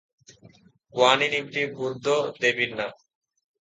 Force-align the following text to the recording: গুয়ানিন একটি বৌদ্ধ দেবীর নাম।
গুয়ানিন 0.93 1.31
একটি 1.31 1.61
বৌদ্ধ 1.75 2.05
দেবীর 2.41 2.71
নাম। 2.75 2.91